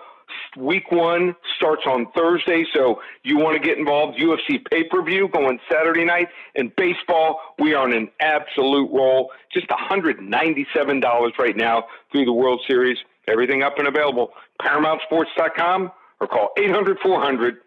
Week 0.57 0.91
one 0.91 1.35
starts 1.55 1.83
on 1.85 2.07
Thursday, 2.15 2.65
so 2.73 3.01
you 3.23 3.37
want 3.37 3.61
to 3.61 3.67
get 3.67 3.77
involved. 3.77 4.19
UFC 4.19 4.63
pay 4.69 4.83
per 4.83 5.03
view 5.03 5.27
going 5.27 5.59
Saturday 5.71 6.05
night. 6.05 6.27
And 6.55 6.75
baseball, 6.75 7.39
we 7.59 7.73
are 7.73 7.83
on 7.83 7.93
an 7.93 8.09
absolute 8.19 8.89
roll. 8.91 9.31
Just 9.53 9.67
$197 9.67 11.37
right 11.37 11.57
now 11.57 11.85
through 12.11 12.25
the 12.25 12.33
World 12.33 12.61
Series. 12.67 12.97
Everything 13.27 13.63
up 13.63 13.77
and 13.77 13.87
available. 13.87 14.31
ParamountSports.com 14.61 15.91
or 16.19 16.27
call 16.27 16.49
800 16.57 16.99
400 16.99 17.57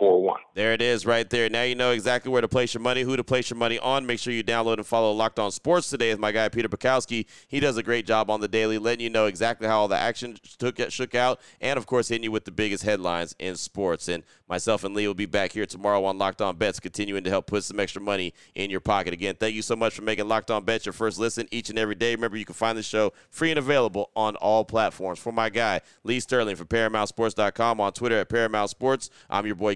9741. 0.00 0.40
There 0.54 0.72
it 0.72 0.82
is 0.82 1.06
right 1.06 1.28
there. 1.28 1.48
Now 1.48 1.62
you 1.62 1.74
know 1.74 1.90
exactly 1.90 2.30
where 2.30 2.40
to 2.40 2.48
place 2.48 2.74
your 2.74 2.80
money, 2.80 3.02
who 3.02 3.16
to 3.16 3.24
place 3.24 3.50
your 3.50 3.58
money 3.58 3.78
on. 3.78 4.06
Make 4.06 4.18
sure 4.18 4.32
you 4.32 4.42
download 4.42 4.76
and 4.76 4.86
follow 4.86 5.12
Locked 5.12 5.38
On 5.38 5.50
Sports 5.50 5.90
today 5.90 6.10
with 6.10 6.18
my 6.18 6.32
guy 6.32 6.48
Peter 6.48 6.68
Bukowski. 6.68 7.26
He 7.48 7.60
does 7.60 7.76
a 7.76 7.82
great 7.82 8.06
job 8.06 8.30
on 8.30 8.40
the 8.40 8.48
daily, 8.48 8.78
letting 8.78 9.02
you 9.02 9.10
know 9.10 9.26
exactly 9.26 9.66
how 9.66 9.80
all 9.80 9.88
the 9.88 9.96
action 9.96 10.36
took 10.58 10.78
shook 10.90 11.14
out, 11.14 11.40
and 11.60 11.76
of 11.76 11.86
course 11.86 12.08
hitting 12.08 12.24
you 12.24 12.32
with 12.32 12.44
the 12.44 12.50
biggest 12.50 12.84
headlines 12.84 13.34
in 13.38 13.56
sports. 13.56 14.08
And 14.08 14.24
myself 14.48 14.84
and 14.84 14.94
Lee 14.94 15.06
will 15.06 15.14
be 15.14 15.26
back 15.26 15.52
here 15.52 15.66
tomorrow 15.66 16.04
on 16.04 16.18
Locked 16.18 16.42
On 16.42 16.56
Bets, 16.56 16.80
continuing 16.80 17.24
to 17.24 17.30
help 17.30 17.46
put 17.46 17.64
some 17.64 17.80
extra 17.80 18.02
money 18.02 18.34
in 18.54 18.70
your 18.70 18.80
pocket. 18.80 19.12
Again, 19.12 19.36
thank 19.38 19.54
you 19.54 19.62
so 19.62 19.76
much 19.76 19.94
for 19.94 20.02
making 20.02 20.28
Locked 20.28 20.50
On 20.50 20.64
Bets 20.64 20.86
your 20.86 20.92
first 20.92 21.18
listen 21.18 21.48
each 21.50 21.70
and 21.70 21.78
every 21.78 21.94
day. 21.94 22.14
Remember, 22.14 22.36
you 22.36 22.44
can 22.44 22.54
find 22.54 22.76
the 22.76 22.82
show 22.82 23.12
free 23.30 23.50
and 23.50 23.58
available 23.58 24.10
on 24.16 24.36
all 24.36 24.64
platforms. 24.64 25.18
For 25.18 25.32
my 25.32 25.50
guy 25.50 25.80
Lee 26.02 26.20
Sterling 26.20 26.56
from 26.56 26.66
ParamountSports.com 26.66 27.80
on 27.80 27.92
Twitter 27.92 28.18
at 28.18 28.28
Paramount 28.28 28.70
Sports. 28.70 29.10
I'm 29.30 29.46
your 29.46 29.54
boy 29.54 29.74